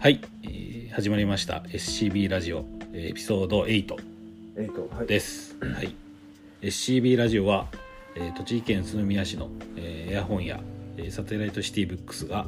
[0.00, 3.98] はい、えー始まりました SCB ラジオえーエピソード8エイト
[4.96, 5.06] はい。
[5.08, 5.92] です、はい、
[6.62, 7.66] SCB ラジオは、
[8.14, 10.60] えー栃木県宇都宮市の、えーエア本屋、
[10.98, 12.46] えーサテライトシティブックスが、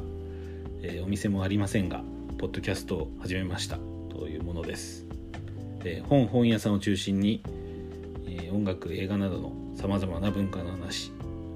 [0.81, 2.01] えーお店もありませんが
[2.37, 3.77] ポッドキャストを始めました
[4.09, 5.05] というものです、
[5.83, 7.43] えー本本屋さんを中心に、
[8.27, 11.11] えー音楽映画などのさまざまな文化の話、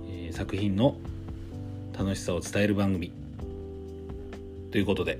[0.09, 0.97] えー作品の
[1.97, 3.13] 楽しさを伝える番組
[4.71, 5.19] ということで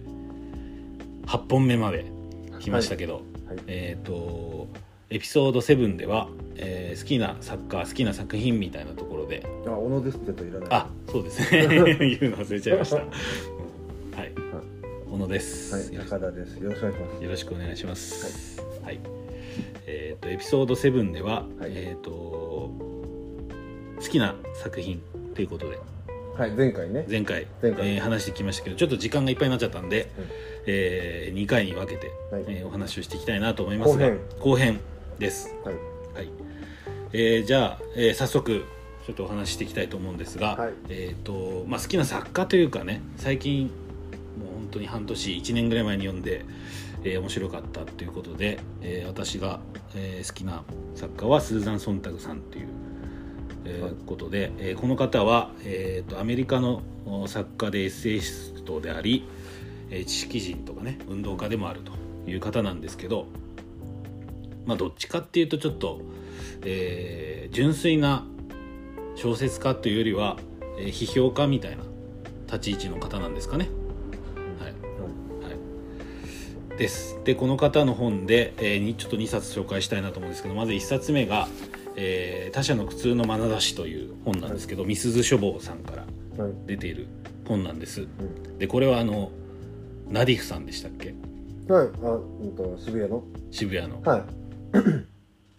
[1.26, 2.06] 8本目まで
[2.60, 3.24] 来ましたけど、はい。
[3.68, 4.68] えっ、と
[5.10, 9.46] エピソード7では、えー好きなサッカー好きな作品みたいなところで。
[9.66, 10.18] あ小野です。
[10.18, 10.70] ってといらない。
[10.72, 11.68] あそうですね。
[12.20, 13.10] 言うの忘れちゃいました、う ん
[14.18, 14.32] はい。
[15.12, 16.56] 小野です、はいよろし中田です。
[16.58, 17.24] よろしくお願いします。
[17.24, 18.62] よろしくお願いします。
[18.84, 19.00] はい、
[19.88, 21.72] えっ、とエピソード7では、はい。
[21.76, 25.02] えっ、と好きな作品
[25.34, 25.78] ということで
[26.38, 27.06] はい前回ね。
[27.10, 27.88] 前回前回。
[27.96, 30.10] えー話してきましたけどちょっと時間がいっぱいになっちゃったんで、
[30.66, 32.44] え2回に分けて、はい。
[32.48, 34.20] えーお話をしていきたいなと思いますが後編。
[34.40, 34.80] 後編
[35.20, 35.56] です。
[35.64, 35.76] はい。
[36.14, 36.30] はい、
[37.14, 38.66] えーじゃあ、えー早速
[39.06, 40.74] ちょっとお話ししていきたいと思うんですが、はい。
[40.90, 43.74] えーとまあ、好きな作家というかね最近もう
[44.62, 46.44] 本当に半年1年ぐらい前に読んで、
[47.04, 49.60] えー面白かったということで、えー私が、
[49.96, 50.64] えー好きな
[50.96, 52.68] 作家はスーザン・ソンタグさんという、
[53.66, 56.82] えーことで、えーこの方は、えーとアメリカの
[57.28, 59.28] 作家でエッセイストであり、
[59.90, 61.92] えー知識人とかね運動家でもあると
[62.30, 63.28] いう方なんですけど、
[64.66, 66.02] まあ、どっちかっていうとちょっと、
[66.64, 68.26] えー純粋な
[69.16, 70.38] 小説家というよりは、
[70.78, 71.84] えー批評家みたいな
[72.48, 73.70] 立ち位置の方なんですかね。
[74.60, 74.72] はい。
[74.72, 75.56] は
[76.76, 77.20] い、です。
[77.24, 81.48] でこの方の本で、えーちょっと2冊紹介したいなと思うんですけどまず1冊目が
[81.96, 86.06] 「えー他者の苦痛の眼差し」という本なんですけど、みすず書房さんから
[86.44, 86.54] はい。
[86.68, 87.08] 出ている
[87.48, 88.02] 本なんです。
[88.02, 88.58] うん。
[88.58, 89.32] でこれはあの
[90.10, 91.14] ナディフさんでしたっけ？
[91.68, 91.88] はい。
[92.04, 93.24] あうんと渋谷の。
[93.52, 94.02] 渋谷の。
[94.02, 94.24] はい。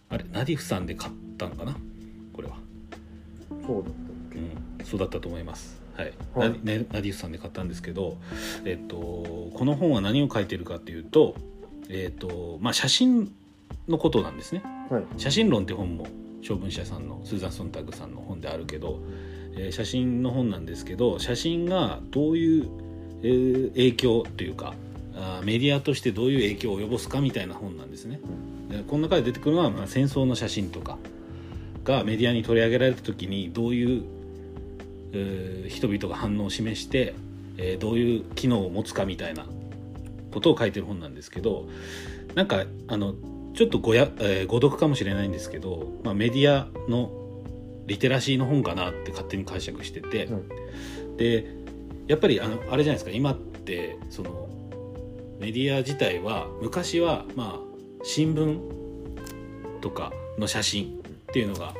[0.09, 0.25] あれ？
[0.31, 1.75] ナディフさんで買ったのかな？
[2.33, 2.57] これは、
[3.65, 3.93] そうだっ
[4.79, 5.81] うん、そうだったと思います。
[5.95, 6.49] はい、はい。
[6.49, 8.17] ナディねナディフさんで買ったんですけど、
[8.63, 11.35] えっと、この本は何を書いてるかっていうと,、
[11.89, 13.33] えっとまあ、写真
[13.87, 14.61] のことなんですね。
[14.89, 15.05] たはい。
[15.17, 16.05] 写真論って本も
[16.47, 19.01] 小文社さんのスーザン・ソンタグさんの本であるけど、
[19.57, 22.69] えー写真の本なんですけど写真がどういう、
[23.21, 24.73] えー影響というか
[25.15, 28.21] あメディアとしてどういう影響を及ぼすかみたいな本なんですね。
[28.69, 30.97] でこの中で出てくるのは、まあ、戦争の写真とか
[31.83, 34.03] がメディアに取り上げられた時にどういう、
[35.11, 37.13] えー人々が反応を示して、
[37.57, 39.45] えーどういう機能を持つかみたいな
[40.31, 41.67] ことを書いてる本なんですけど
[42.35, 43.15] なんかあの
[43.57, 47.09] ちょっとごや、えー誤読かもしれないんですけど、まあ、メディアの
[47.87, 51.17] リテラシーの本かなって勝手に解釈してて、うん。
[51.17, 51.47] で
[52.07, 53.09] やっぱりあのあれじゃないですか。
[53.09, 54.47] 今ってその
[55.39, 57.59] メディア自体は昔はまあ
[58.03, 58.59] 新聞
[59.81, 61.73] とかの写真っていうのが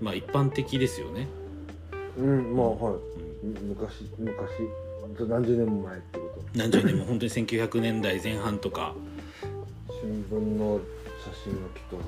[0.00, 1.26] まあ一般的ですよね。
[2.16, 2.94] うんまあはい。
[3.42, 3.68] うん。
[3.70, 4.38] 昔昔。
[5.28, 7.04] 何十年も前ってこ何十年も。
[7.04, 8.94] 本当に1900年代前半とか
[10.28, 10.80] と新聞の
[11.24, 12.00] 写真のきっと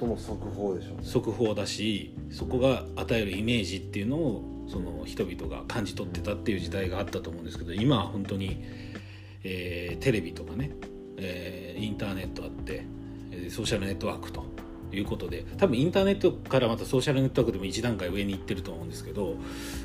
[0.00, 0.98] 最も速報でしょうね。
[1.02, 8.64] 速報だしそこが与えるイメージっていうのをその人々が感じ取ってたっていう時代があったと思うんですけど今は本当に、
[9.42, 10.70] えーテレビとかね、
[11.16, 12.84] えーインターネットあって、
[13.48, 14.44] ソーシャルネットワークと
[14.92, 19.36] いうことで多分インターネットからまたソーシャルネットワークでも一段階上に行ってると思うんですけど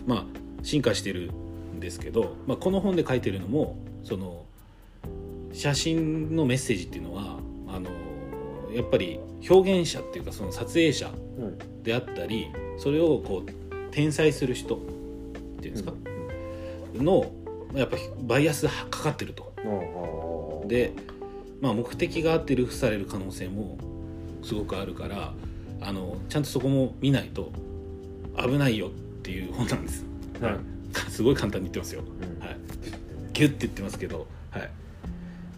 [0.06, 0.26] まあ
[0.64, 1.32] 進化してる
[1.76, 4.46] んですけど、まあ、この本で書いてるのもその
[5.56, 7.90] 写真のメッセージっていうのはあの
[8.74, 11.84] やっぱり表現者っていうかその撮影者うん。
[11.84, 14.80] であったりそれをこう転載する人っ
[15.62, 15.94] ていうんですか、
[16.96, 17.32] の
[17.74, 19.54] やっぱバイアスがかかってると。
[19.58, 20.94] ああで、
[21.62, 23.78] まあ、目的があってルフされる可能性も
[24.44, 25.34] すごくあるから
[25.82, 27.52] あのちゃんとそこも見ないと
[28.38, 28.90] 危ないよっ
[29.22, 30.06] ていう本なんです。
[30.42, 30.52] はい。
[30.54, 30.62] はい、
[31.10, 32.02] すごい簡単に言ってますよ。
[32.02, 32.46] うん。
[32.46, 32.58] はい、
[33.34, 34.28] ギュッて言ってますけど、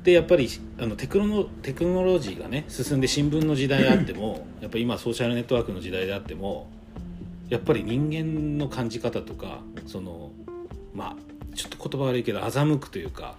[0.08, 0.50] はい、でやっぱり
[0.80, 6.70] あのテクノテクノロジーがね進んで新聞の時代であっても やっぱり今ソーシャルネットワークの時代であっても
[7.50, 10.32] やっぱり人間の感じ方とかその
[10.94, 13.36] まあちょっと言葉悪いけど欺くというか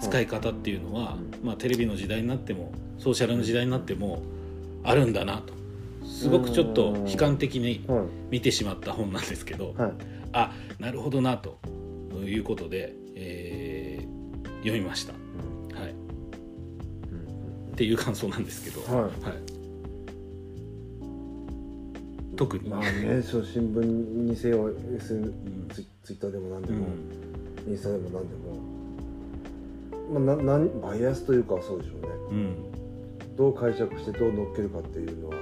[0.00, 4.22] 使い方っていうのは、まあ、テレビの時代になってもソーシャルの時代になっても
[4.82, 5.52] あるんだなと。
[6.06, 8.04] すごくちょっと悲観的にはい。
[8.30, 9.92] 見てしまった本なんですけど、はい。
[10.32, 11.58] あなるほどなと
[12.24, 13.80] いうことで、えー
[14.60, 15.19] 読みました、はい、
[17.80, 19.10] っていう感想なんですけど、はい。
[22.36, 23.42] 特に、まあね新
[23.72, 26.90] 聞にせよ SN んツイツイッターでも何でうも、ん。
[27.66, 30.20] インスタでも何でも。
[30.20, 32.08] まあ、ななんバイアスというかそうでしょうね。
[32.30, 33.34] うん。
[33.34, 35.36] どう解釈してどう乗っけるかっていうのは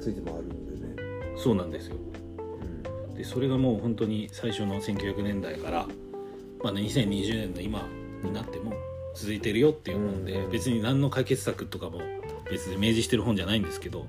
[0.00, 0.96] ついてもあるんでね、
[1.36, 1.96] そうなんですよ。
[3.08, 3.14] うん。
[3.14, 5.86] でそれがもう本当に最初の1900年代から、
[6.64, 7.86] まあね、2020年の今
[8.24, 8.72] になっても
[9.14, 10.50] 続いてるよっていう本で、うん。
[10.50, 12.00] 別に何の解決策とかも
[12.50, 14.06] 別に明示してる本じゃないんですけど、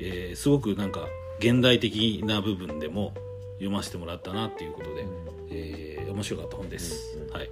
[0.00, 1.06] えーすごくなんか
[1.38, 3.12] 現代的な部分でも
[3.54, 5.06] 読ませてもらったなっていうことで、
[5.50, 7.18] えー面白かった本です。
[7.18, 7.46] うんはい。
[7.46, 7.48] っ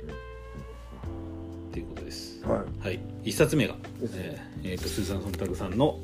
[1.73, 2.43] ていうことです。
[2.47, 2.87] はい。
[2.87, 3.75] はい、一冊目が、
[4.15, 5.99] えーえーとスーザン・ソンタグさんの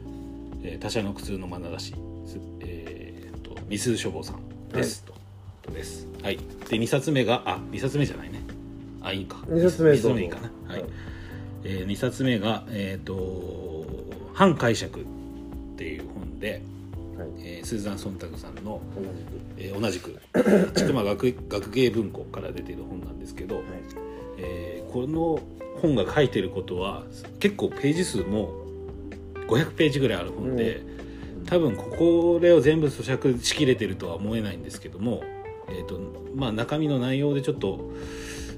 [0.62, 1.94] 「えー他者の苦痛の眼差し」
[2.26, 5.14] すえー、とミス書房さんです、とい。
[5.62, 6.08] とです。
[6.22, 8.40] はい、で2冊目があ2冊目じゃないね
[9.04, 9.44] あいいか。
[9.48, 10.50] 二冊目いいかな。
[10.66, 10.90] はい、はい。
[11.64, 13.86] えー、2冊目が「えー、と
[14.32, 15.04] 反解釈」っ
[15.76, 16.62] ていう本で、
[17.16, 17.28] はい。
[17.38, 19.40] えースーザン・ソンタグさんの、同じく。
[19.58, 20.18] えー同じく
[20.74, 23.64] 千曲学学芸文庫から出ている本なんですけど、はい。
[24.38, 25.40] えーこの
[25.80, 27.04] 本が書いてることは
[27.40, 28.52] 結構ページ数も
[29.48, 30.82] 500ページぐらいある本で、
[31.46, 35.22] 多分これを全部咀嚼しきれてるとは思えないんですけども、
[35.68, 36.00] えーと
[36.34, 37.90] まあ、中身の内容でちょっと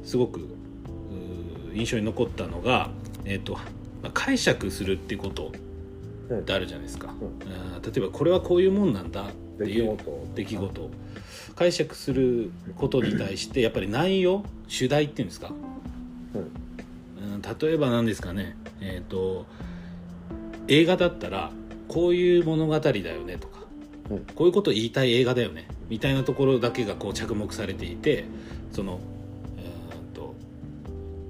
[0.07, 2.89] すごくうー印象に残ったのが、
[3.25, 5.53] えーとまあ、解釈するっていうこと
[6.33, 9.27] ってあるじゃないですか、あー例えばこれはこういうもんなんだっ
[9.59, 10.27] て出来いう事。
[10.35, 10.81] 出来事。
[10.83, 10.91] を
[11.55, 15.53] 解釈することに対してやっぱり内容主題っていうんですか、
[16.35, 18.57] うん、例えば何ですかね。
[18.81, 19.47] えっ、と
[20.69, 21.51] 映画だったら
[21.89, 23.61] こういう物語だよねとか、
[24.11, 24.19] うん。
[24.35, 28.25] こういうことを言いたい映画だよねみたいなところだけがこう着目されていて
[28.73, 29.01] その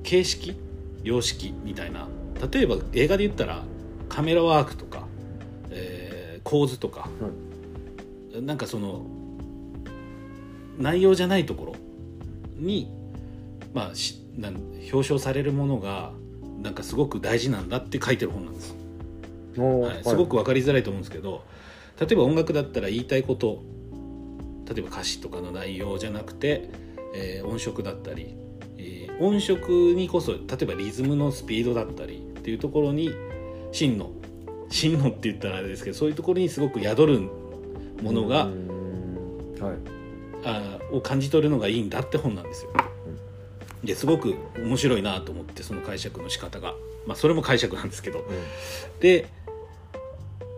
[0.06, 0.54] 形式？
[1.02, 1.52] 様式？
[1.64, 2.08] みたいな。
[2.50, 3.62] 例えば映画で言ったら
[4.08, 5.06] カメラワークとか、
[5.70, 6.16] えー
[6.46, 7.08] 構図とか、
[8.40, 9.04] なんかその
[10.78, 11.74] 内容じゃないところ
[12.54, 12.88] に
[13.74, 14.54] まあしなん
[14.92, 16.12] 表彰されるものが
[16.62, 18.74] なんかすごく大事なんだって書いてる本なんです、
[19.56, 21.42] はい、すごく分かりづらいと思うんですけど
[21.98, 23.64] 例えば音楽だったら言いたいこと
[24.72, 26.70] 例えば歌詞とかの内容じゃなくて、
[27.14, 28.45] えー音色だったり、えー
[29.20, 33.10] 音色にこそ例えばリズムのスピードだったりっていうところに
[33.72, 34.10] 真の
[34.68, 37.20] 真のって言ったらあれですけどそういうところにすごく宿る
[38.02, 38.66] ものが、うん
[39.60, 39.76] はい。
[40.44, 42.70] あーを感じ取るのがいいんだって本なんですよ。
[43.82, 46.74] ですごく面白いなと思ってその解釈の仕方が。
[47.06, 48.24] まあそれも解釈なんですけど。
[49.00, 49.26] で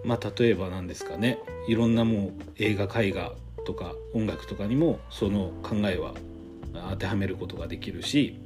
[0.04, 1.38] まあ例えばなんですかね。
[1.68, 3.32] いろんなもう映画絵画
[3.64, 6.14] とか音楽とかにもその考えは
[6.90, 8.38] 当てはめることができるし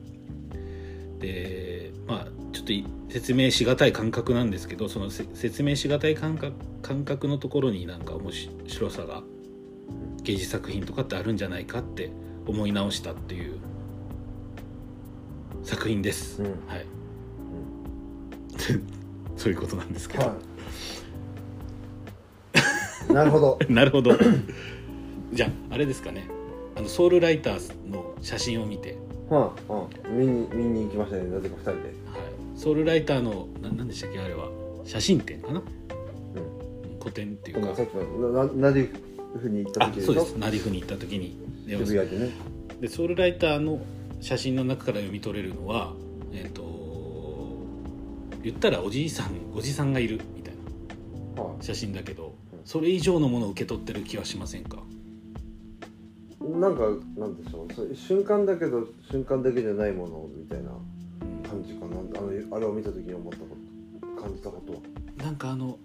[1.22, 6.52] でまあちょっとい説明しがたい感覚なんですけどそのせ説明しがたい感覚
[6.82, 8.30] 感覚のところになんか面
[8.66, 9.22] 白さが
[10.24, 12.10] 芸術作品とかってあるんじゃないかって
[12.46, 13.58] 思い直したっていう
[15.62, 16.48] 作品です、うん。
[16.66, 16.86] はい、
[19.36, 20.36] そういうことなんですけど、は
[23.10, 23.12] い。
[23.12, 23.58] なるほど。
[23.68, 24.12] なるほど。
[25.32, 26.28] じゃああれですかね。
[26.74, 28.98] あのソウルライターズの写真を見て、
[29.28, 29.52] は
[30.10, 31.24] 見に見に行きましたね。
[31.30, 31.78] なぜか二人で。
[31.78, 31.92] はい、
[32.56, 34.18] ソウルライターのな何でしたっけ？
[34.18, 34.48] あれは。
[34.84, 35.62] 写真展かな、う
[36.98, 38.88] 個展っていん、うかさっきのなななで
[39.40, 40.34] ふに行ったあ時そうです。
[40.36, 41.38] ナディフに行った時に。
[41.66, 42.30] で渋谷でね。
[42.80, 43.80] でソウルライターの
[44.20, 45.94] 写真の中から読み取れるのは
[46.32, 46.62] えっ、と
[48.42, 50.54] 言ったらおじいさんおじさんがいるみたい
[51.36, 52.60] なは写真だけどうん。
[52.64, 54.78] それ以上のものを受け取ってる気はしませんか？
[54.78, 54.82] あ、
[56.62, 56.82] なんか
[57.16, 57.74] なんでしょう。
[57.74, 60.70] そう瞬間だけど瞬間だけじゃないものみたいな
[61.50, 61.96] 感じかな。
[61.96, 63.46] あのあれを見た時に思ったこ
[64.16, 64.78] と感じたことは。
[65.16, 65.76] なんかあの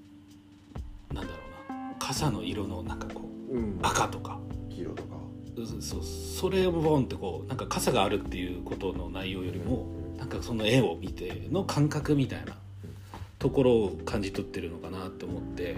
[1.12, 1.96] なんだろうな。
[1.98, 3.80] 傘の色のなんかこううん。
[3.82, 4.40] 赤とか。
[4.70, 5.18] 黄色とか。
[5.58, 9.88] そそうそれをボンってこうなんか傘があるっていうことの内容よりも
[10.20, 12.54] なんかその絵を見ての感覚みたいな
[13.40, 15.76] ところを感じ取ってるのかなって思ってっ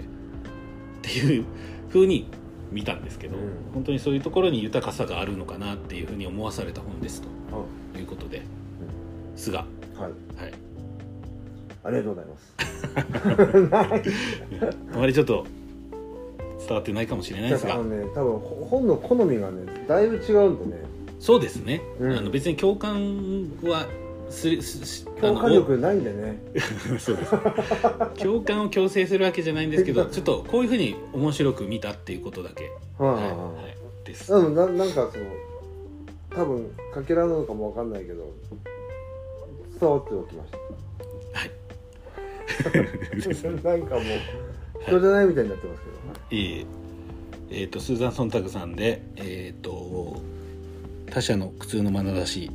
[1.00, 1.46] ていう
[1.88, 2.28] 風に
[2.70, 3.72] 見たんですけど、うん。
[3.74, 7.94] 本当にそういうところに豊かさがあるのかなっていう風に思わされた本ですあ。
[7.94, 8.42] ということで。
[9.36, 9.58] 菅。
[9.58, 9.64] は
[10.02, 10.10] はい。
[10.10, 10.14] い
[11.82, 12.54] ありがとうございます。
[14.94, 15.46] あまりちょっと
[16.58, 17.76] 伝わってないかもしれないですが。
[17.78, 20.82] ね多分ほ本の好みがねだいぶ違うんでね。
[21.18, 22.12] そうですね、うん。
[22.16, 23.86] あの別に共感は
[24.30, 26.40] するす共感力ないんでね。
[26.98, 27.30] そうです。
[28.24, 33.14] 共感を強制するわけじゃないんですけど ちょっとこういうふうに面白く見たっていうことだけ、はい。
[33.14, 33.24] はい。
[33.24, 33.30] はい。
[33.30, 33.60] はいは
[34.04, 35.24] い、です、ななんかその
[36.30, 38.32] 多分かけらなのかもわかんないけど
[39.80, 40.52] 伝わっておきまし
[41.32, 41.50] はい。
[43.34, 44.04] た なんかもう
[44.86, 45.82] 人じゃないみたいになってます
[46.30, 46.66] けど、いい
[47.52, 50.20] えー、とスーザン・ソンタグさんで、えー、と
[51.10, 52.50] 他者の苦痛の眼差し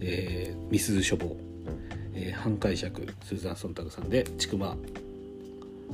[0.00, 1.36] えー、ミスズ書房、
[2.14, 4.76] えー、反解釈スーザン・ソンタグさんで「ちくま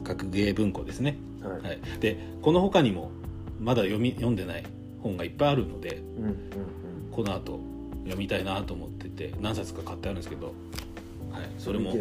[0.02, 1.60] 学芸文庫」ですね、はい。
[1.62, 3.10] はい、でこの他にも
[3.60, 4.64] まだ読み読んでない
[5.02, 6.36] 本がいっぱいあるのでうんうん
[7.10, 7.60] この後
[8.04, 10.46] 読みたいなと思ってて何冊か買ってあるんですけど、
[11.30, 11.92] はい、それも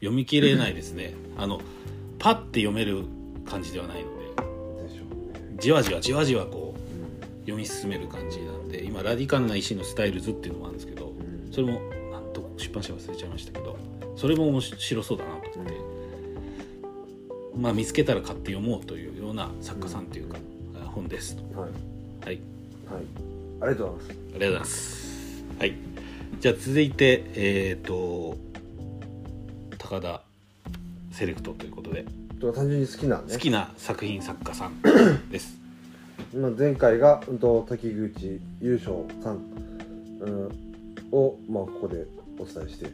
[0.00, 0.74] 読み切れない。
[0.74, 1.14] ですね。
[1.36, 1.60] あの
[2.18, 3.04] パッて読める
[3.44, 4.22] 感じではないのでね。
[5.60, 7.40] じわじわじわじわこううん。
[7.42, 10.91] 読み進める感じなんで今「ラディカルな医師のスタイルズ」っていうのもあるんですけどうん
[11.52, 11.80] それも
[12.10, 13.76] なんと出版社忘れちゃいましたけど
[14.16, 15.80] それも面白そうだなと思って、
[17.56, 20.38] まあ見つけたら買って読もうというような作家さんというか、
[20.82, 21.36] あ本です。
[21.54, 21.70] はい。
[22.24, 22.40] はい。
[22.90, 23.02] はい。
[23.60, 24.10] ありがとうございます。
[24.10, 25.44] ありがとうございます。
[25.58, 25.74] はい。
[26.40, 28.36] じゃあ続いてえっ、と
[29.78, 30.22] 高田
[31.10, 32.04] セレクトということで。
[32.54, 33.32] 単純に好きなね。
[33.32, 35.56] 好きな作品作家さんです。
[36.34, 39.40] まあ前回が、うん、と滝口優勝さん、
[40.20, 40.71] うん、
[41.12, 42.06] を、まあ、ここで
[42.38, 42.90] お伝えして。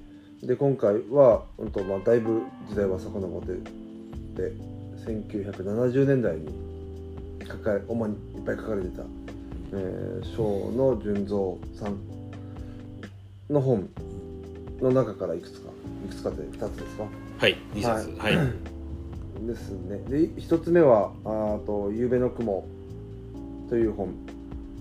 [0.47, 4.53] で今回は、うんとまあ、だいぶ時代は遡ってで
[5.05, 6.49] 1970年代に
[7.45, 9.03] 書かれ主にいっぱい書かれてた、
[9.73, 11.99] えー、小野純三さん
[13.53, 13.89] の本
[14.81, 15.71] の中からいくつか
[16.07, 17.05] いくつかって2つですか？
[17.39, 18.15] はい2冊。
[18.17, 18.35] はい、
[19.45, 19.99] ですね。
[20.09, 22.65] で一つ目はあと「ゆうべの雲」
[23.69, 24.15] という本。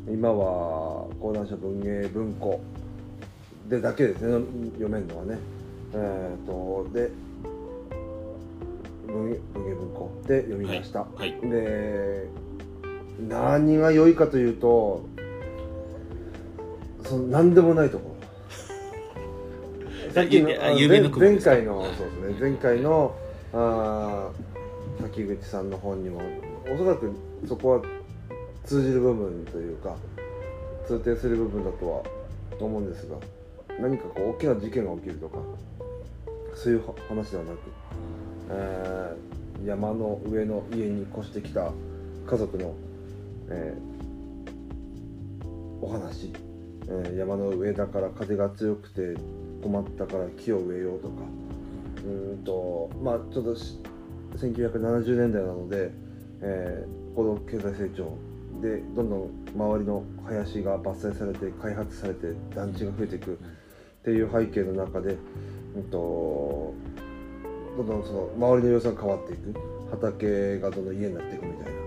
[0.09, 2.61] 今は講談社文芸文庫
[3.67, 4.45] でだけですね。
[4.73, 5.37] 読めるのはね。
[5.93, 7.09] えっ、とで
[9.07, 12.27] 文芸文庫で読みました、はいで
[13.27, 15.07] 何が良いかというと
[17.03, 18.17] その何でもないところ。
[20.13, 20.55] さっき前
[21.39, 22.39] 回のそうですね。
[22.39, 23.15] 前回の
[23.53, 26.21] あー滝口さんの本にも
[26.71, 27.11] おそらく
[27.47, 27.81] そこは
[28.65, 29.95] 通じる部分というか
[30.85, 32.03] 通底する部分だとは
[32.59, 33.17] 思うんですが
[33.79, 35.37] 何かこう大きな事件が起きるとか
[36.55, 37.57] そういう話ではなく、
[38.49, 41.71] えー山の上の家に越してきた
[42.27, 42.75] 家族の、
[43.49, 43.87] えー
[45.81, 46.31] お話、
[46.87, 49.19] えー山の上だから風が強くて
[49.63, 51.15] 困ったから木を植えようとか
[52.05, 53.55] うんとまあちょっと
[54.37, 55.91] 1970年代なので、
[56.41, 58.15] えー高度経済成長
[58.61, 63.39] でどんどん周りの林が伐採されて開発されて団地が増えていく。
[64.01, 65.17] っていう背景の中で、
[65.75, 66.73] うんと
[67.77, 69.53] どんどんその周りの様子が変わっていく。
[69.89, 71.77] 畑がどんどん家になっていくみたいな。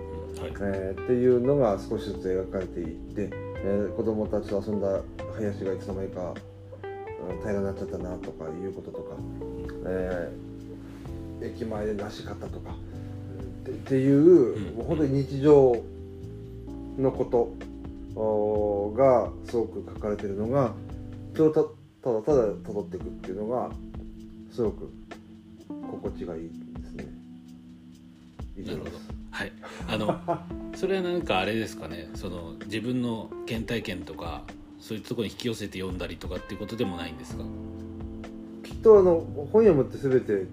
[0.41, 0.73] はい。
[0.73, 3.29] えーっていうのが少しずつ描かれていって、
[3.63, 5.01] えー子供たちと遊んだ
[5.35, 9.15] 林がいつの間にか、うん平らになっちゃったなとかいうこととか、
[9.85, 14.75] えー駅前で梨買ったとかってっていう、うん。
[14.77, 15.75] もう本当に日常
[16.97, 20.73] のことがすごく書かれてるのが
[21.35, 21.51] それ
[22.09, 23.71] をたただただ辿っていくっていうのが
[24.51, 24.89] すごく
[25.91, 27.05] 心地がいいですね。
[28.57, 29.09] 以上です。
[29.31, 29.51] はい。
[29.87, 30.19] あの
[30.75, 32.09] それはなんかあれですかね。
[32.15, 34.43] その自分の原体験とか
[34.79, 37.43] そういうところに引き寄せて読んだりとかっていうことでもないんですか？
[38.63, 40.45] きっとあの本読むって全て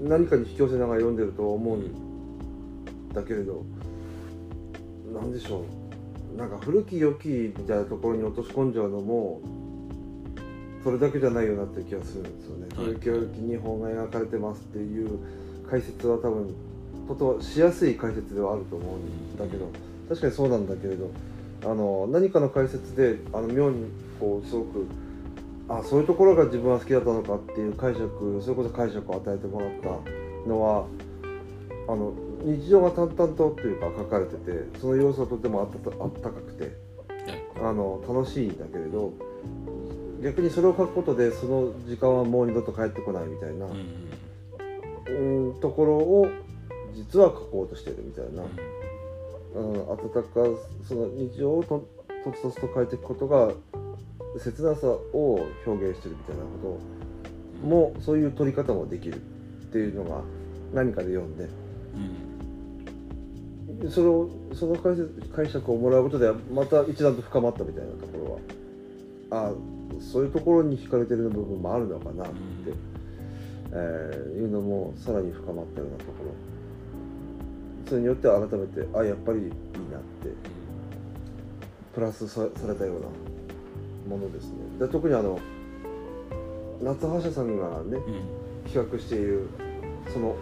[0.00, 3.64] 何かに引き寄せながら読んでると思うんだけれど
[5.12, 5.64] なんでしょ
[6.34, 6.36] う。
[6.38, 9.42] なんか古き良きみたいなところに落とし込んじゃうのも
[10.82, 12.86] それだけじゃないよなって気がするんですよね、はい。
[12.86, 15.18] 古き良き日本が描かれてますっていう
[15.70, 16.54] 解説は多分
[17.08, 19.68] とてもしやすい解説ではあると思うんだけど
[20.08, 21.10] 確かにそうなんだけれど
[21.64, 23.86] あの何かの解説であの妙に
[24.18, 24.86] こうすごく
[25.68, 30.86] あそういうところが自分は好きだったのかっていう解釈それこそ解釈を与えてもらったのは
[31.88, 32.12] あの
[32.44, 36.76] 日常が淡々とっていうか書かれててその要素はとてもあったあったかくて
[37.62, 39.12] あの楽しいんだけれど
[40.22, 46.28] 逆にそれを書くことでその時間はもう二度と帰ってこないみたいな、うんうん、ところを
[46.94, 48.42] 実は書こうとしてるみたいな、
[49.54, 50.22] うん、温か
[50.86, 51.88] その日常をと
[52.24, 53.52] とつとつと変えていくことが
[54.38, 56.78] 切なさを表現してるみたいなこ
[57.62, 59.18] ともそういう取り方もできるっ
[59.72, 60.22] ていうのが
[60.72, 61.48] 何かで読んで
[63.80, 63.90] うん。
[63.90, 68.40] それをその解説解釈をもらうことでまた一段と深まったみたいなとこ
[69.30, 69.52] ろはあ
[70.00, 72.34] そういうところに惹かれてる部分もあるのかなって、
[73.72, 76.32] えーいうのもさらに深まったようなところ。
[77.86, 79.52] それによって改めてあやっぱりいいなっ
[80.22, 80.28] て
[81.94, 83.00] プラスさされたよう
[84.10, 84.56] なものですね。
[84.78, 85.38] で特にあの
[86.80, 88.42] 夏葉社さんがねうん。
[88.64, 89.48] 企画している
[90.12, 90.36] その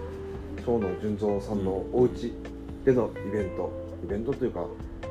[0.64, 2.32] 長野純三さんのお家
[2.84, 3.72] でのイベント。
[4.04, 4.64] イベントというか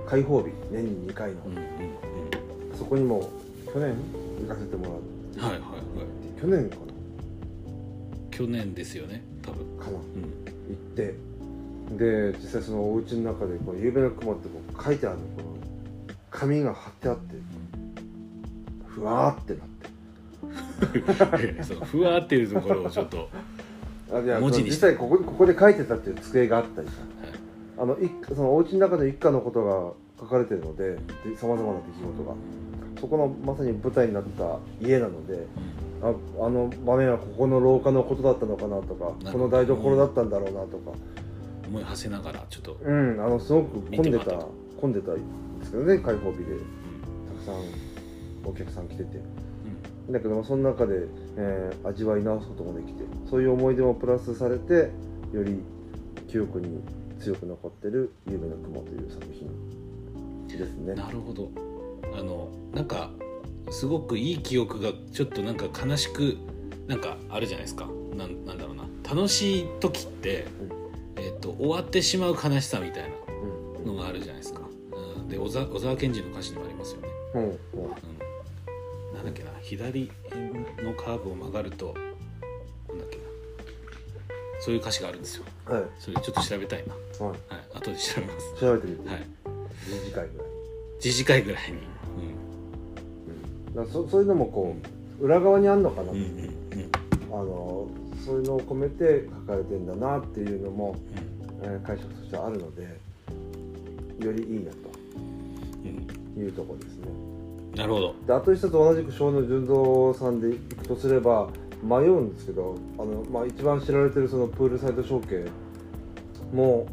[0.07, 1.41] 開放日年に2回の。
[1.45, 2.77] うんうん。
[2.77, 3.29] そこにも
[3.73, 3.95] 去年
[4.41, 6.41] 行かせてもらっはいはいはい。
[6.41, 6.77] 去年か
[8.31, 9.77] 去年ですよね多分。
[9.77, 9.97] なかな。
[9.97, 10.03] うん。
[10.03, 11.15] 行って。
[11.97, 15.57] で実際そのお家の中でこの「ゆうべの雲」ってこう書いてあるのこの
[16.29, 17.35] 紙が貼ってあって
[18.85, 19.79] ふわーってなって。
[21.63, 23.27] そのふわーっていうところをちょっと、
[24.13, 26.93] あいや文字に実際ここここで書いてたっていう机があったりさ。
[27.21, 27.39] はい。
[27.79, 30.97] あの一家そのお家の中の一家のことが書かれてるので
[31.37, 32.35] さまざまな出来事が
[32.99, 35.45] そこのまさに舞台になった家なので
[36.01, 36.13] あ
[36.45, 40.91] あの場面はここの廊下のことだったのかなとかこの台所だったんだろうなとか。
[41.69, 44.31] 思い馳せながらちょっと、うんあのすごく混んでた
[44.81, 46.51] 混んでたんですけどね開放日でた
[47.39, 49.21] くさんお客さん来てて。
[50.09, 51.05] だけどもその中で、
[51.37, 54.89] えー味わい直すこともできてそういう思い出もプラスされて
[55.31, 55.59] より
[56.27, 56.81] 記憶に
[57.19, 59.47] 強く残ってる「夢の雲」という作品
[60.47, 60.95] ですね。
[60.95, 61.51] なるほど
[62.17, 63.11] あのなんか
[63.71, 66.37] すごくいい記憶がちょっとなんか悲しく
[66.87, 67.87] なんかあるじゃないですか。
[68.15, 68.83] なんなんだろうな。
[69.07, 70.45] 楽しい時って、
[71.15, 73.11] えっと終わってしまう悲しさみたい
[73.77, 74.61] うんなのがあるじゃないですか、
[74.91, 77.45] うん、で小沢小沢健二の歌詞にもありますよね、うんう。
[77.45, 77.55] んうん、
[79.15, 79.51] なんだっけな。
[79.61, 80.11] 左
[80.83, 81.93] のカーブを曲がると
[82.87, 83.23] なんだっけな。
[84.61, 85.45] そういう歌詞があるんですよ。
[85.65, 85.83] はい。
[85.99, 86.93] それちょっと調べたいな。
[87.25, 87.37] はい。
[87.53, 87.61] はい。
[87.75, 88.59] 後で調べます。
[88.59, 89.19] 調べてみて、はい。
[89.19, 90.49] 2時間ぐらい、
[91.01, 91.77] 短いぐらいに。
[91.77, 91.83] うん、
[93.79, 94.75] だそそういうのもこ
[95.21, 96.29] う裏側にあんのかな、うんうんうん。
[96.29, 96.91] うん
[97.31, 97.87] あの
[98.25, 100.95] そういうのを込めて書かれてんだなっていうのも、
[101.63, 101.65] うん。
[101.65, 102.83] えー解釈としてあるので
[104.25, 106.07] よりいいなうん。
[106.35, 107.07] というところですね。
[107.75, 108.15] なるほど。
[108.25, 111.49] であと一つ同じく小野純三さんでいくとすれば
[111.83, 115.45] 迷うんですけどあの、まあ、一番知られてるそのプールサイド承継
[116.53, 116.87] も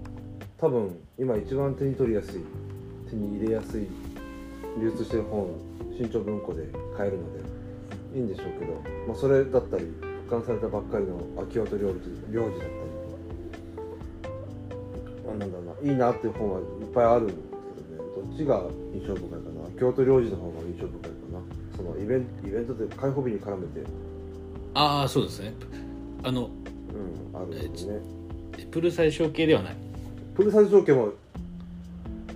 [0.59, 2.45] 多分今一番手に取りやすい
[3.11, 3.89] 手に入れやすい
[4.79, 5.49] 流通してる本
[5.97, 7.41] 新潮文庫で買えるので
[8.15, 8.73] いいんでしょうけど、
[9.07, 9.85] まあ、それだったり
[10.29, 12.71] 復刊されたばっかりの秋元良二良二だったり
[15.29, 17.43] あなんだろうないいなっていう本はいっぱいあるんですけ
[17.97, 18.11] どね。
[18.17, 18.63] どっちが
[18.95, 19.81] 印象深いかな？
[19.81, 21.41] 京都領事の方が印象深いかな？
[21.77, 23.87] そのイベントイベントで開放日に絡めて。
[24.75, 25.55] ああそうですね。
[26.23, 26.49] あの
[27.33, 28.01] うんあるんですね。
[28.71, 29.77] プール最小系ではない。
[30.35, 31.13] プールサイズ条件も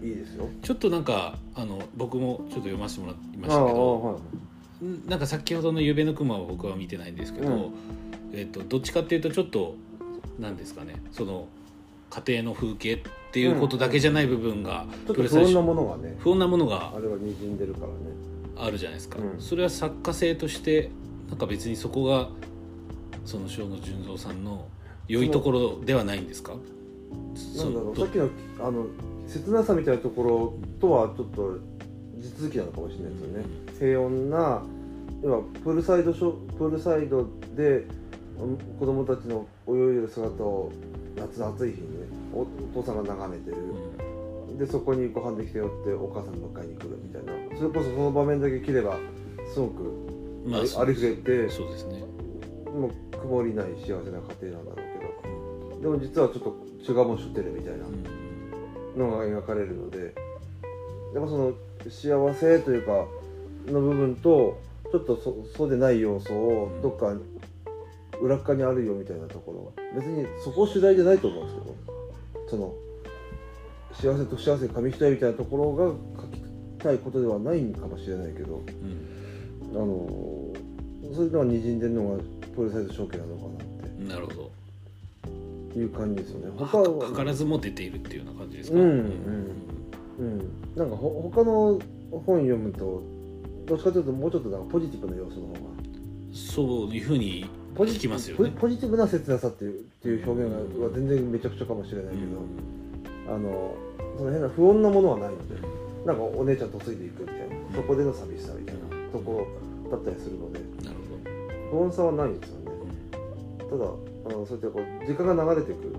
[0.03, 0.49] いいですよ。
[0.63, 4.19] ちょっとなんかあの僕もちょっと読ませてもらいましたけどは
[4.83, 7.71] いんなんか先ほどの「ゆべの熊」は僕は見てないんですけど、うん。
[8.33, 9.75] えっとどっちかっていうとちょっと
[10.39, 11.49] なんですかねその
[12.11, 12.99] 家庭の風景っ
[13.33, 17.93] ていうことだけじゃない部分が、ちょっとプール最小不穏なものがね不穏なものがあれはにじんでるからね。
[18.57, 19.41] あるじゃないですか、うん。
[19.41, 20.91] それは作家性として
[21.29, 22.29] なんか別にそこが
[23.25, 24.67] その正野純三さんの
[25.09, 26.55] 良いところではないんですか？
[27.57, 28.29] なんだろうそさっきの
[28.61, 28.87] あの
[29.27, 31.59] 切なさみたいなところとはちょっと
[32.21, 33.45] 地続きなのかもしれないですよね。
[33.79, 34.63] 平穏な
[35.23, 37.87] 要はプールサイドショプールサイドで
[38.39, 40.73] うん子供たちの泳いでる姿を
[41.17, 43.57] 夏の暑い日にねおお父さんが眺めてる。
[44.49, 44.59] うん。
[44.59, 47.33] でそこにご飯できたよってお母さんが迎えに来るみたいな。
[47.57, 48.99] それこそその場面だけ切れば
[49.55, 49.83] すごく
[50.47, 52.03] まあありありふれてそうですね、
[52.67, 54.77] もう曇りない幸せな家庭なんだろう
[55.73, 55.81] けど。
[55.83, 57.87] でも実はちょっと違うもんしょってるみたいな。
[57.87, 58.21] うん。
[58.97, 60.15] のが描かれるので
[61.15, 61.53] やっぱその
[61.89, 63.07] 幸せというか
[63.67, 67.15] の部分とちょっとそそうでない要素をどっか
[68.21, 71.77] 裏っ側にあるよみたいなところ別にそこ主題じゃないと思うんですけど
[72.49, 72.75] その
[73.93, 79.21] 幸せと幸せ紙一重みたいなところが書きたいことではないんかもしれないけどうん。
[79.73, 82.23] あのそういうのがにじんでるのが
[82.55, 84.50] プールサイド証券なのかなっなるほど
[85.73, 86.49] ていう感じですよね。
[86.49, 87.13] は他は。
[87.13, 88.97] 図らずも出ているっていうような感じですか、うんうん。
[90.19, 90.39] うん、
[90.77, 91.79] なんかほ他の
[92.11, 93.03] 本読むと
[93.67, 95.61] どっちかというともうちょっとなんかポジティブな要素の方が。
[96.33, 98.53] そういうふうにポジ聞きますよね。
[98.59, 102.21] ポジティブな切なさっていうっていう表現がは全然めちゃくちゃかもしれないけ
[103.27, 103.75] ど、あの
[104.17, 105.55] その変な不穏なものはないので
[106.07, 107.45] なんかお姉ちゃん嫁いでいくみたいな。
[107.75, 108.81] そこでの寂しさみたいな
[109.13, 109.47] とこ
[109.85, 110.59] ろだったりするので。
[110.85, 110.97] なる
[111.71, 112.73] 不穏さはないんですよね。
[113.71, 115.99] ほど、ただあのそうやってこう時間が流れていくっ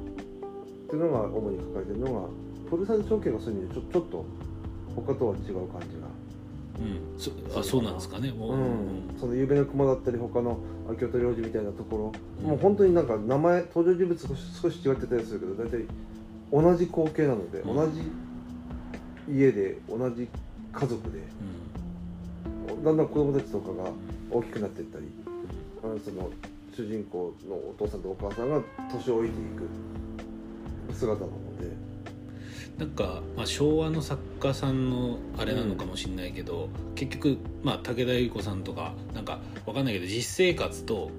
[0.90, 2.28] ていうのが主に書かれてるのが
[2.70, 4.26] プルサイズ証券がそういう意味でちょちょっと
[4.96, 6.08] 他とは違う感じが。
[6.80, 7.20] うん。
[7.20, 8.32] そあそうなんですかね。
[8.32, 10.58] もう、うん、そのゆうべの雲だったり他の
[11.00, 12.50] 京都領事みたいなところ、うん。
[12.50, 15.86] もう本当になんか名前登場人物少し少し違ってたりするけど大体
[16.52, 17.76] 同じ光景なので、うん。
[17.76, 18.02] 同じ
[19.30, 20.28] 家で同じ
[20.74, 21.20] 家族で
[22.84, 23.92] だんだん子供たちとかが
[24.32, 25.06] 大きくなっていったり
[25.84, 26.30] あのその
[26.76, 29.44] 主人公のお父さんとお母さんが年老いてい
[30.90, 31.92] く姿なので。
[32.78, 41.12] なんか、まあ、昭和の作家さんのあれなのかもしれないけど、結局、まあ、武田由子さんとかなんかわかんないけど実生活と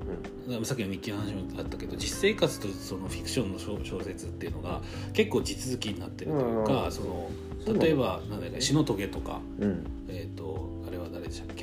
[0.64, 4.80] さっきの日記の話もあったけど実生活とそのフィクションの小小説っていうのが
[5.12, 6.92] 結構地続きになってるというか、うん。
[6.92, 7.30] その
[7.78, 9.84] 例えばなんだっけ「篠棘」とか、うん。
[10.08, 11.61] えー、とあれは誰でしたっけ？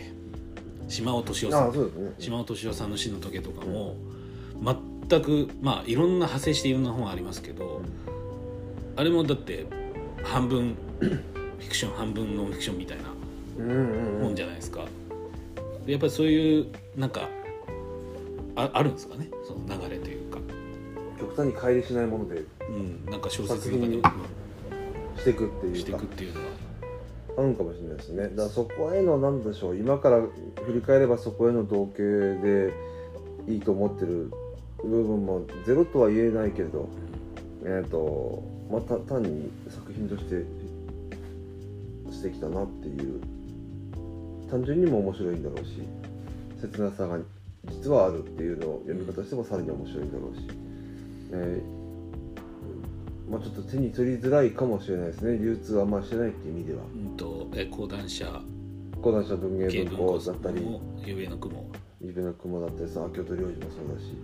[0.89, 1.78] 島尾敏夫さんね。
[2.17, 3.95] 島尾敏夫さんの「篠棘」とかも
[5.10, 7.82] 全くまあいろんな派生していろんな本ありますけど、
[8.95, 9.65] あれもだって
[10.23, 13.04] 半分フィクション半分ノンフィクションみたいな
[14.21, 14.86] 本じゃないですか。
[15.86, 17.30] でやっぱりそういうなんか
[18.56, 19.30] ああるんですかね？
[19.47, 20.39] その流れというか、
[21.19, 24.02] 極端に乖離しないものでうん、なんか小説とかに
[25.17, 26.47] していくってしていくっていうのは
[27.39, 28.23] あるのかもしれないですね。
[28.23, 30.21] だからそこへの何でしょう今から
[30.65, 32.02] 振り返ればそこへの同型
[32.43, 32.73] で
[33.47, 34.32] いいと思ってる
[34.84, 36.89] 部分もゼロとは言えないけれど
[37.65, 40.43] えっ、とまた単に作品として
[42.12, 43.21] 素敵だなっていう
[44.49, 45.82] 単純にも面白いんだろうし
[46.62, 47.17] 切なさが
[47.69, 50.47] 実はあるっていうのを読み方してもさらに面白いんだろうし、
[51.32, 51.78] えー
[53.29, 55.37] まあ、ちょっと手に取りづらいかもしれないですね。
[55.37, 56.79] 流通あんましてないっていう意味では。
[56.83, 58.41] うんとえ講談社。
[59.01, 60.61] 講談社文芸文庫庫だったり。
[60.61, 61.69] もゆうべの雲。
[62.01, 64.15] 夢の雲だったりさ京都領事もそうだし。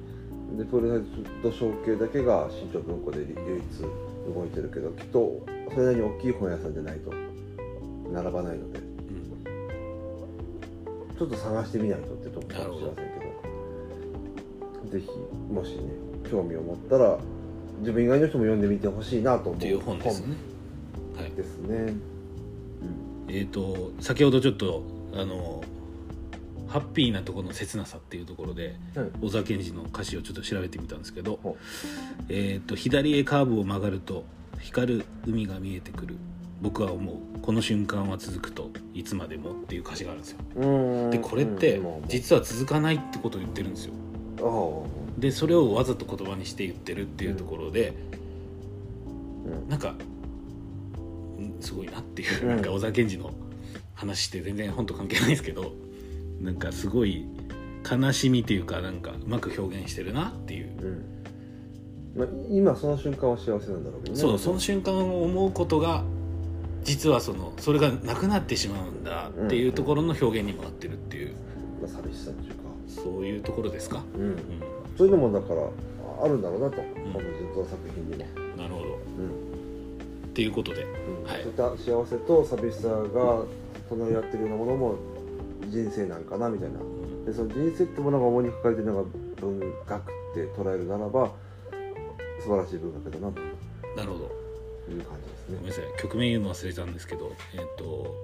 [0.57, 1.05] でプロレス
[1.43, 3.35] と承継だけが新潮文庫で唯一
[4.33, 7.13] 動いてるけどきっとそれなりに大きい本屋さんじゃないと
[8.11, 8.79] 並ばないので。
[8.79, 8.85] うん。
[11.15, 14.89] ちょっと探してみないとってとこかもしれませんけど。
[14.91, 15.09] ぜひ
[15.53, 15.81] もしね
[16.29, 17.19] 興味を持ったら
[17.79, 20.35] 自分以外の人も読んでみてほしいなと思うっていう本ですね。
[21.15, 21.25] はい。
[21.27, 21.93] 本ですね。
[23.27, 24.83] えー、と先ほどちょっと
[25.13, 25.63] あの
[26.67, 29.09] ハッピーなところの切なさっていうところではい。
[29.21, 31.57] 小沢健二の歌詞をちょっと調べてみたんですけどほ、
[32.29, 34.25] えー、と左へカーブを曲がると
[34.59, 36.15] 光る海が見えてくる。
[36.61, 37.15] 僕は思う。
[37.41, 41.11] この瞬間は続くといつまでもっていう歌詞があるんですよ。
[41.11, 43.93] でこれって実は続かないってことを言ってるんですよ。
[44.39, 48.15] あでそれをわざと言葉にして言ってるっていうところで、あ
[49.47, 49.69] うん。
[49.69, 52.49] なんかんすごいなっていう、うん。
[52.49, 53.31] なんか小沢健二の
[53.93, 55.73] 話って全然本と関係ないですけど
[56.41, 57.25] なんかすごい
[57.89, 62.19] 悲しみっていうかなんかうまく表現してるなっていう、うん。
[62.19, 64.19] まあ、今その瞬間は幸せなんだろうけどね。
[64.19, 66.03] そうその瞬間を思うことが
[66.83, 71.33] 実はそのそれがなくなってしまうんだっていうところの表現にもなってるっていう。
[71.81, 74.37] まあ、寂しさっていうか、そういうところですか、うん、うん、
[74.97, 75.61] そういうのもだから
[76.23, 78.25] あるんだろうなと、この実像作品にも、
[78.57, 78.87] なるほど。
[78.87, 79.45] うん。
[80.27, 80.83] っていうことで。
[80.83, 80.87] う
[81.21, 81.23] ん。
[81.23, 81.41] はい。
[81.43, 83.43] そういった幸せと寂しさが
[83.89, 84.95] 隣り合ってるようなものも
[85.67, 86.79] 人生なんかなみたいな。
[87.25, 89.09] でその人生ってものが主に書かれてるのが
[89.41, 91.31] 文学って捉えるならば
[92.39, 93.41] 素晴らしい文学だなと。
[93.97, 94.45] なるほど。
[94.91, 95.55] いう感じですね。
[95.57, 95.85] ごめんなさい。
[96.01, 98.15] 曲名言うの忘れたんですけどえっ、と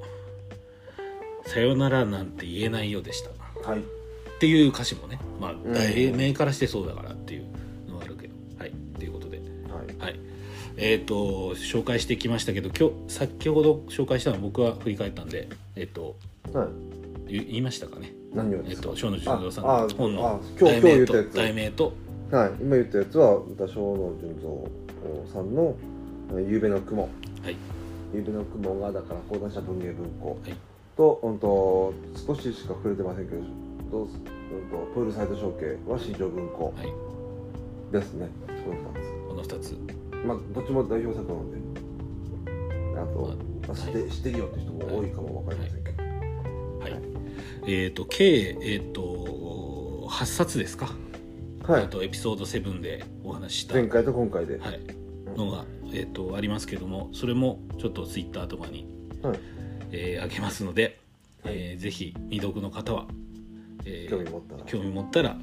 [1.50, 3.70] 「さよならなんて言えないよ」でした。
[3.70, 4.01] はい
[4.42, 5.72] っていう歌詞もねまあん。
[5.72, 7.46] 題名からしてそうだからっていう
[7.88, 8.34] のはあるけど。
[8.58, 8.70] はい。
[8.70, 9.38] っていうことで。
[9.38, 9.44] は
[9.84, 9.98] い。
[10.00, 10.20] はい。
[10.78, 16.16] えっ、と紹介してきましたけど今日先ほど紹介したの僕は振り返ったんでえっ、と
[16.54, 16.68] はい。
[17.32, 18.14] 言言いましたかね。
[18.32, 20.82] えっ、何をですか、と小野純三さんの本のあ今日
[21.36, 21.94] 題名と
[22.32, 24.36] はい、今言ったやつは歌小野純
[25.28, 25.76] 三さんの
[26.50, 27.04] 「ゆうべの雲」
[27.46, 27.56] はい。
[28.12, 30.40] ゆうべの雲がだから講談社文芸文庫。
[30.44, 30.56] はい。
[30.98, 31.94] と,、うん、と
[32.28, 33.42] 少ししか触れてませんけど
[33.92, 37.92] と、うん、とプールサイド承継は新庄文庫はい。
[37.92, 38.30] ですね、
[38.66, 39.70] この2この2つ。
[39.70, 39.78] つ
[40.26, 41.58] まあどっちも代表作なので。
[43.02, 47.02] あと、まあまあ、知って知ってるよって人も多いかもわかりませんけど、はい。
[47.68, 50.90] えっ、と計えっ、と8冊ですか？
[51.68, 51.84] はい。
[51.84, 54.80] あとエピソード7でお話しした、前回と今回で、はい、
[55.38, 58.88] のが、えー、とありますけどもそれもちょっとツイッターとかに、
[59.22, 59.40] はい。
[59.92, 61.00] えー上げますので、
[61.44, 61.54] はい。
[61.56, 63.08] えーぜひ未読の方は、
[63.86, 64.64] えー興味持ったら。
[64.66, 65.38] 興味持ったら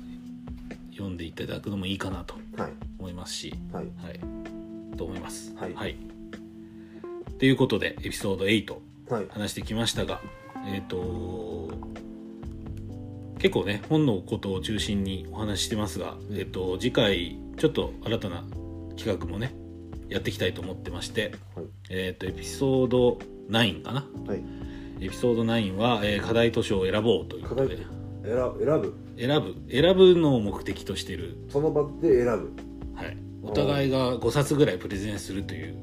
[0.92, 2.72] 読んでいただくのもいいかなとはい。
[2.98, 3.84] 思いますし、はい。
[3.84, 5.54] はい、と思います。
[5.56, 5.96] はい。
[7.38, 8.74] ということでエピソード8
[9.14, 9.26] はい。
[9.30, 10.20] 話してきましたが
[10.66, 11.70] えっ、と
[13.38, 18.44] 結構ね本のことを中心にお話ししてますが、えっと次回ちょっと新たな
[18.96, 19.54] 企画もね
[20.08, 21.66] やっていきたいと思ってまして、はい。
[21.90, 23.18] えっとエピソード
[23.50, 24.04] 9かな。
[24.26, 24.42] はい。
[25.00, 27.82] エピソード9は、えー課題図書を選ぼうということで課
[28.28, 28.94] 選選ぶ？
[29.16, 29.54] 選ぶ。
[29.70, 32.52] 選ぶのを目的としてる、その場で選ぶ。
[32.94, 35.76] はい、お互いが5冊ぐらいプレゼンするという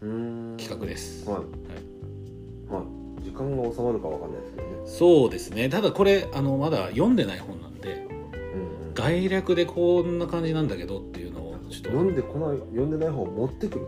[0.00, 0.56] うーん。
[0.56, 1.38] 企画です、はい。
[1.38, 1.46] はい。
[2.72, 2.80] は
[3.20, 4.74] い、時間が収まるかわかんないですけどね。
[4.86, 5.68] そうですね。
[5.68, 8.06] ただこれあのまだ読んでない本なんで
[8.54, 13.86] うんうん、概略でこんな感じなんだけどっていうのをちょっと,、読んでこない読んでない本を持ってくる？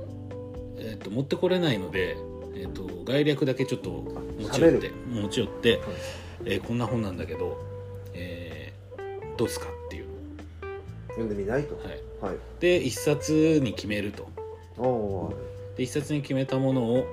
[0.79, 2.17] えー、と持ってこれないので、
[2.55, 3.91] えー、と概略だけちょっと
[4.39, 5.81] 持ち寄って持ち寄って、
[6.45, 7.76] えーこんな本なんだけど、えー
[9.37, 10.07] どうですかっていう。
[11.09, 11.75] 読んでみないと。
[11.77, 11.87] はい。
[12.21, 12.39] はい。
[12.61, 14.29] で一冊に決めると。
[14.79, 15.35] おお
[15.77, 17.07] で一冊に決めたものを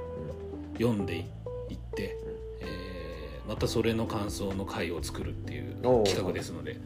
[0.77, 1.25] 読んでいっ
[1.95, 2.17] て、
[2.61, 6.77] えーまたそれの感想の回を作るっていうおー企画ですので。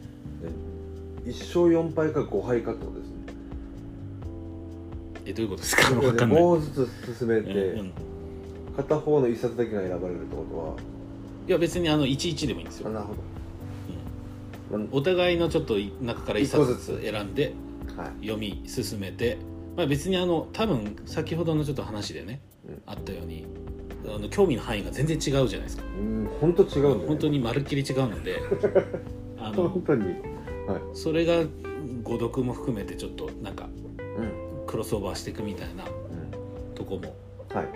[1.24, 3.14] 1勝4敗か5敗かってことですね。
[5.26, 5.90] えどういうことですか？
[5.92, 7.92] 分かんない、5ずつ進めて、うんうん。
[8.76, 10.76] 片方の1冊だけが選ばれるってこと
[11.48, 12.86] いや別にあの11でもいいんですよ。
[12.86, 13.24] はあなるほど、ま
[14.92, 17.54] お互いのちょっと中から1冊ずつ選んで
[18.20, 19.38] 読み進めて、
[19.76, 22.82] まあ、別にあの多分先ほどのちょっと話でね、うん。
[22.86, 23.46] あったように
[24.06, 25.84] あの興味の範囲が全然違うじゃないですか。
[25.98, 28.36] うん本当違うね、本当にまるっきり違うので
[29.38, 30.04] あの本当に。
[30.04, 30.80] はい。
[30.92, 31.44] それが
[32.02, 33.68] 誤読も含めてちょっとなんか
[34.18, 37.14] うん、クロスオーバーしていくみたいなうん、とこも
[37.48, 37.68] はい。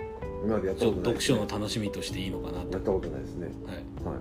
[0.45, 3.47] 今までやったちょことない読書の楽しみとしていいのかなと、やったことないですね。
[3.65, 4.19] はい、は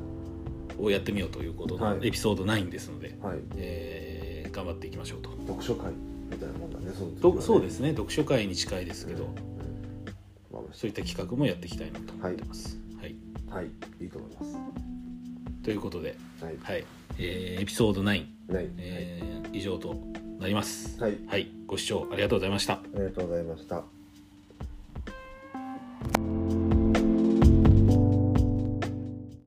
[0.78, 1.98] をやってみようということはい。
[1.98, 3.38] のエピソード9ですので、いはい。
[3.56, 5.30] えー頑張っていきましょうと。
[5.46, 5.92] 読書会
[6.30, 7.40] みたいなもんだねそね。
[7.42, 7.90] そうですね。
[7.92, 9.30] 読書会に近いですけど、うん。
[10.52, 12.78] まあそういった企画もやっていきたいなと思ってます。
[13.00, 13.16] はい、
[13.50, 13.70] はい。
[14.00, 14.06] い。
[14.06, 14.58] いと思います。
[15.62, 16.56] ということで、はい。
[16.62, 16.84] はい。
[17.18, 18.26] えーエピソード9、ない、
[18.78, 19.94] えー以上と
[20.38, 21.00] なります。
[21.00, 21.16] はい。
[21.26, 22.74] はい、ご視聴ありがとうございました。
[22.74, 23.84] ありがとうございました